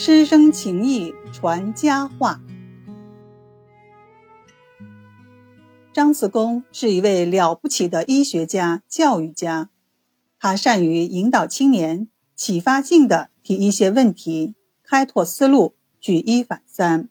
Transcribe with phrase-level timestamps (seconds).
[0.00, 2.40] 师生情谊传佳话。
[5.92, 9.70] 张子公是一位了不起的医学家、教育家，
[10.38, 12.06] 他善于引导青年，
[12.36, 17.08] 启发性的提一些问题，开拓思路，举一反三。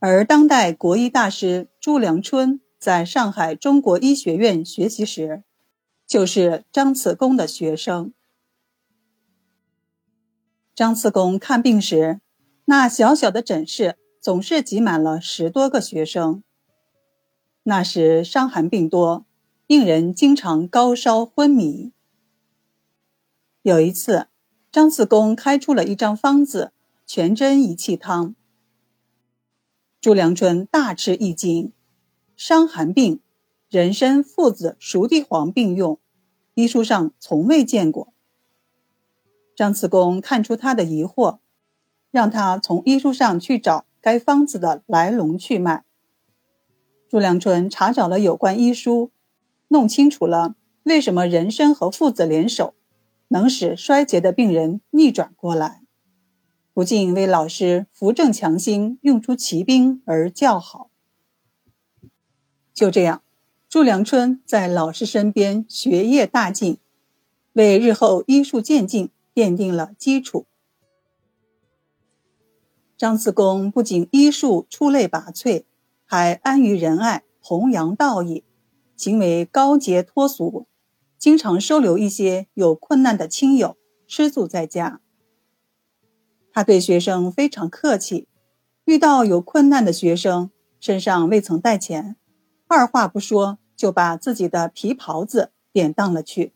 [0.00, 5.44] 而当代国医大师朱良春在上海中国医学院学习时，
[6.06, 8.12] 就是张子公的学生。
[10.78, 12.20] 张次公看病时，
[12.66, 16.44] 那小小的诊室总是挤满了十多个学生。
[17.64, 19.26] 那时伤寒病多，
[19.66, 21.90] 病人经常高烧昏迷。
[23.62, 24.28] 有一次，
[24.70, 26.70] 张次公开出了一张方子——
[27.04, 28.36] 全真仪气汤。
[30.00, 31.72] 朱良春大吃一惊：
[32.36, 33.20] 伤寒病，
[33.68, 35.98] 人参、附子、熟地黄并用，
[36.54, 38.14] 医书上从未见过。
[39.58, 41.38] 张次公看出他的疑惑，
[42.12, 45.84] 让他从医书上去找该方子的来龙去脉。
[47.08, 49.10] 朱良春查找了有关医书，
[49.66, 52.74] 弄清楚了为什么人参和附子联手
[53.26, 55.82] 能使衰竭的病人逆转过来，
[56.72, 60.88] 不禁为老师扶正强心、用出奇兵而叫好。
[62.72, 63.22] 就这样，
[63.68, 66.78] 朱良春在老师身边学业大进，
[67.54, 69.10] 为日后医术渐进。
[69.38, 70.48] 奠定了基础。
[72.96, 75.62] 张自公不仅医术出类拔萃，
[76.04, 78.42] 还安于仁爱，弘扬道义，
[78.96, 80.66] 行为高洁脱俗，
[81.16, 83.76] 经常收留一些有困难的亲友，
[84.08, 85.00] 吃住在家。
[86.52, 88.26] 他对学生非常客气，
[88.86, 90.50] 遇到有困难的学生，
[90.80, 92.16] 身上未曾带钱，
[92.66, 96.54] 二话不说就把自己的皮袍子典当了去。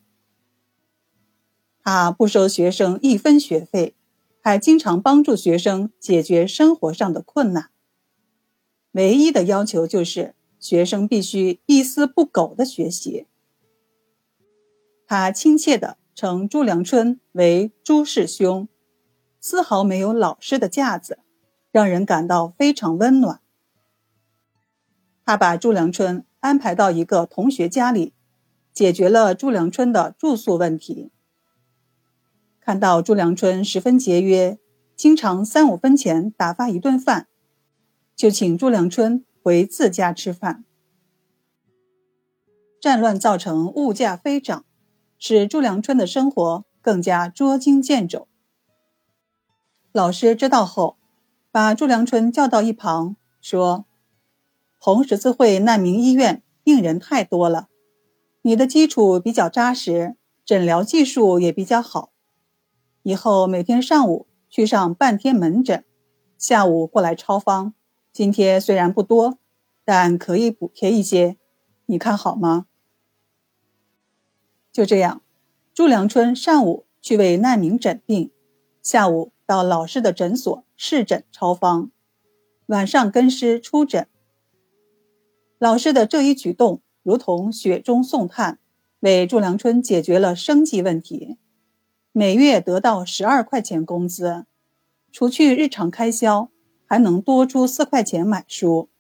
[1.84, 3.97] 他不收学生一分学费，
[4.41, 7.70] 还经常帮助学生解决生活上的困难。
[8.93, 13.26] 唯一的要求就是学生必须一丝不苟的学习。
[15.06, 18.69] 他亲切地称朱良春为朱师兄，
[19.41, 21.19] 丝毫没有老师的架子，
[21.72, 23.41] 让人感到非常温暖。
[25.25, 28.12] 他把朱良春安排到一个同学家里，
[28.72, 31.10] 解决了朱良春的住宿问题。
[32.65, 34.56] 看到朱良春十分节约，
[34.95, 37.27] 经常三五分钱打发一顿饭，
[38.15, 40.65] 就请朱良春回自家吃饭。
[42.81, 44.65] 战乱造成物价飞涨，
[45.19, 48.28] 使朱良春的生活更加捉襟见肘。
[49.91, 50.97] 老师知道后，
[51.50, 53.87] 把朱良春叫到一旁，说
[54.79, 57.67] ：“红十字会难民医院病人太多了，
[58.43, 62.11] 你的基础比较扎实，诊疗技术也比较好。”
[63.02, 65.84] 以后每天上午去上半天门诊，
[66.38, 67.74] 下午过来抄方。
[68.12, 69.38] 津贴虽然不多，
[69.84, 71.36] 但可以补贴一些，
[71.86, 72.66] 你看好吗？
[74.70, 75.22] 就这样，
[75.74, 78.30] 朱良春上午去为难民诊病，
[78.82, 81.90] 下午到老师的诊所试诊抄方，
[82.66, 84.06] 晚上跟师出诊。
[85.58, 88.58] 老师的这一举动如同雪中送炭，
[89.00, 91.38] 为朱良春解决了生计问题。
[92.15, 94.45] 每月得到十二块钱工资，
[95.11, 96.50] 除去日常开销，
[96.84, 98.91] 还能多出四块钱买书。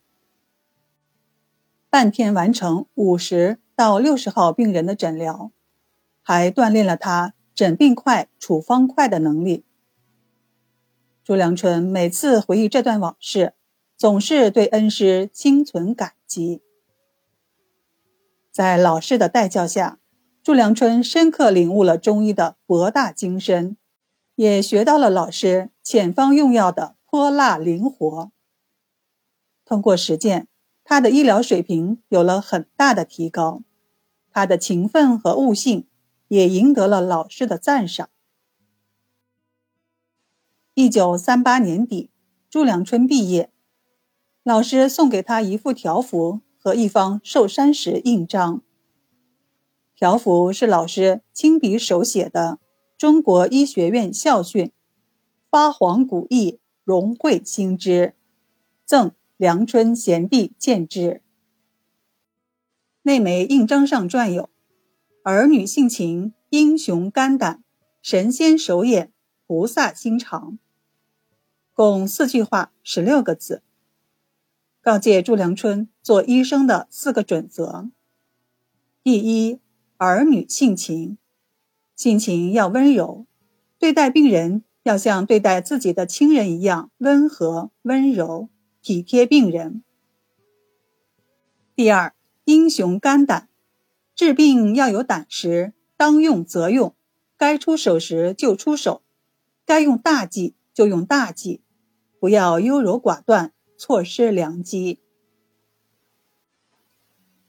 [1.90, 5.52] 半天完成五十到六十号病人的诊疗，
[6.22, 9.66] 还锻炼了他诊病快、处方快的能力。
[11.22, 13.52] 朱良春每次回忆这段往事，
[13.98, 16.62] 总是对恩师心存感激。
[18.50, 19.98] 在老师的带教下。
[20.42, 23.76] 朱良春深刻领悟了中医的博大精深，
[24.34, 28.32] 也学到了老师遣方用药的泼辣灵活。
[29.64, 30.48] 通过实践，
[30.82, 33.62] 他的医疗水平有了很大的提高，
[34.32, 35.86] 他的勤奋和悟性
[36.26, 38.08] 也赢得了老师的赞赏。
[40.74, 42.10] 一九三八年底，
[42.50, 43.52] 朱良春毕业，
[44.42, 48.62] 老师送给他一副条幅和一方寿山石印章。
[50.02, 52.58] 条幅是老师亲笔手写的，
[52.98, 54.72] 中国医学院校训
[55.48, 58.16] ：“发黄古意，融汇新知，
[58.84, 61.22] 赠梁春贤弟见之。”
[63.02, 64.50] 那枚印章上撰有
[65.22, 67.62] ：“儿女性情，英雄肝胆，
[68.02, 69.12] 神仙手眼，
[69.46, 70.58] 菩萨心肠。”
[71.74, 73.62] 共四句话，十六个字，
[74.80, 77.88] 告诫朱良春做医生的四个准则：
[79.04, 79.60] 第一。
[80.04, 81.16] 儿女性情，
[81.94, 83.24] 性情要温柔，
[83.78, 88.48] 对待病人要像对待自己的亲人一样温和温柔，
[88.82, 89.84] 体贴病人。
[91.76, 92.12] 第二，
[92.46, 93.48] 英雄肝胆，
[94.16, 96.96] 治病要有胆识，当用则用，
[97.36, 99.02] 该出手时就出手，
[99.64, 101.62] 该用大计就用大计，
[102.18, 104.98] 不要优柔寡断，错失良机。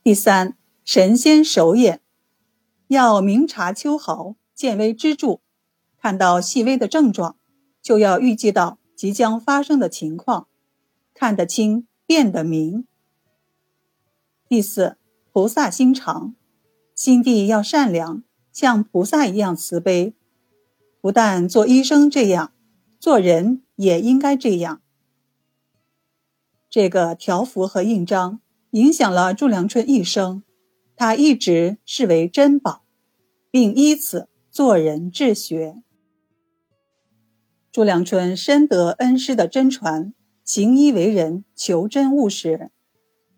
[0.04, 2.03] 第三，神仙手眼，
[2.88, 5.40] 要明察秋毫，见微知著。
[5.98, 7.38] 看到细微的症状，
[7.82, 10.48] 就要预计到即将发生的情况，
[11.14, 12.86] 看得清，辨得明。
[14.50, 14.98] 第四，
[15.32, 16.36] 菩萨心肠，
[16.94, 18.22] 心地要善良，
[18.52, 20.14] 像菩萨一样慈悲。
[21.02, 22.54] 不但做医生这样，
[23.00, 24.82] 做人也应该这样。
[26.70, 28.40] 这个条幅和印章
[28.72, 30.44] 影响了朱良春一生，
[30.96, 32.84] 他一直视为珍宝，
[33.50, 35.82] 并依此做人治学。
[37.72, 40.14] 朱良春深得恩师的真传，
[40.44, 42.70] 行医为人求真务实。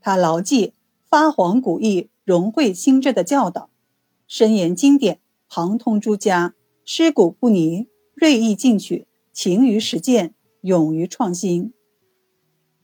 [0.02, 0.74] 他牢记
[1.10, 3.69] 发黄古意、融会心志的教导，
[4.28, 6.54] 深研经典，旁通诸家，
[6.84, 11.74] 师古不泥，锐意进取，勤于实践，勇于创新。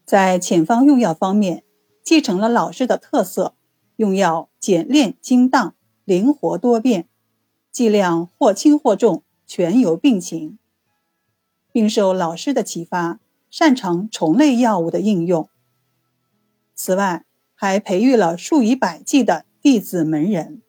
[0.06, 1.62] 在遣方用药方面，
[2.02, 3.54] 继承了老师的特色，
[4.02, 7.06] 用药简练精当，灵活多变，
[7.70, 10.58] 剂量或轻或重，全由病情。
[11.70, 15.48] 并受老师的启发，擅长虫类药物的应用。
[16.74, 20.62] 此外，还培育了数以百计的弟子门人。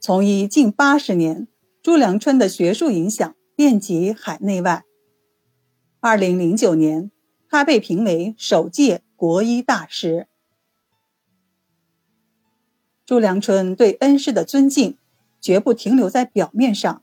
[0.00, 1.46] 从医近八十年，
[1.80, 4.82] 朱良春的学术影响遍及海内外。
[6.00, 7.12] 二零零九年，
[7.48, 10.26] 他被评为首届国医大师。
[13.06, 14.98] 朱良春对恩师的尊敬，
[15.40, 17.02] 绝不停留在表面上。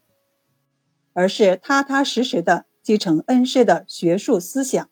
[1.13, 4.89] 而是踏踏实实的继承恩师的学术思想。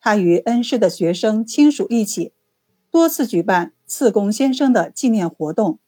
[0.00, 2.32] 他与恩师的学生亲属一起，
[2.90, 5.78] 多次举办次公先生的纪念活动。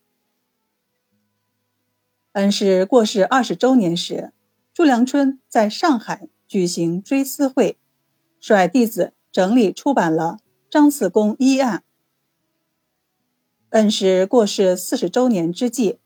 [2.32, 4.32] 恩师过世二十周年时，
[4.72, 7.76] 朱良春在上海举行追思会，
[8.40, 10.38] 率弟子整理出版了
[10.70, 11.78] 《张次公医案》。
[13.70, 15.98] 恩师过世四十周年之际，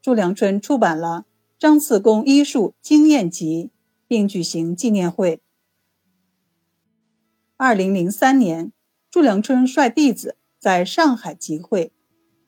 [0.00, 1.26] 朱良春出版了。
[1.58, 3.70] 张次公医术经验集，
[4.08, 5.42] 并举行纪念会。
[7.58, 8.72] 二零零三年，
[9.10, 11.92] 朱良春率弟子在上海集会，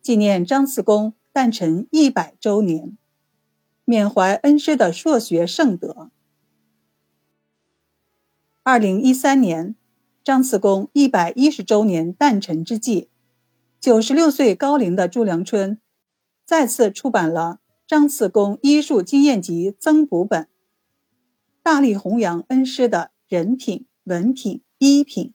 [0.00, 2.96] 纪念张次公诞辰一百周年，
[3.84, 6.10] 缅怀恩师的硕学圣德。
[8.62, 9.76] 二零一三年，
[10.24, 13.10] 张次公一百一十周年诞辰之际，
[13.82, 15.80] 九十六岁高龄的朱良春
[16.46, 17.58] 再次出版了。
[17.84, 20.48] 张次公医术经验集增补本，
[21.64, 25.34] 大力弘扬恩师的人品、文品、医品。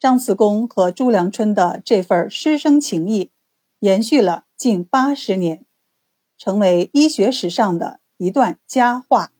[0.00, 3.30] 张次公和朱良春的这份师生情谊，
[3.80, 5.66] 延续了近八十年，
[6.38, 9.33] 成为医学史上的一段佳话。